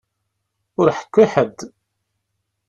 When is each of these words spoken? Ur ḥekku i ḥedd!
Ur 0.79 0.87
ḥekku 0.97 1.19
i 1.23 1.27
ḥedd! 1.33 1.57